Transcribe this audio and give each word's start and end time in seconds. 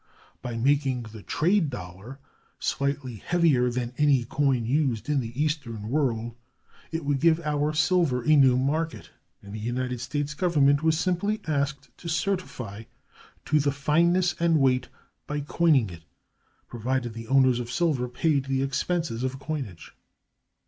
By 0.41 0.57
making 0.57 1.03
the 1.13 1.21
"trade 1.21 1.69
dollar" 1.69 2.17
slightly 2.57 3.17
heavier 3.17 3.69
than 3.69 3.93
any 3.99 4.25
coin 4.25 4.65
used 4.65 5.09
in 5.09 5.19
the 5.19 5.39
Eastern 5.39 5.89
world, 5.89 6.35
it 6.91 7.05
would 7.05 7.19
give 7.19 7.39
our 7.41 7.71
silver 7.73 8.23
a 8.23 8.35
new 8.35 8.57
market; 8.57 9.11
and 9.43 9.53
the 9.53 9.59
United 9.59 10.01
States 10.01 10.33
Government 10.33 10.81
was 10.81 10.97
simply 10.99 11.39
asked 11.47 11.95
to 11.99 12.07
certify 12.09 12.85
to 13.45 13.59
the 13.59 13.71
fineness 13.71 14.33
and 14.39 14.59
weight 14.59 14.89
by 15.27 15.39
coining 15.39 15.91
it, 15.91 16.01
provided 16.67 17.13
the 17.13 17.27
owners 17.27 17.59
of 17.59 17.69
silver 17.69 18.09
paid 18.09 18.45
the 18.45 18.63
expenses 18.63 19.21
of 19.23 19.37
coinage. 19.37 19.93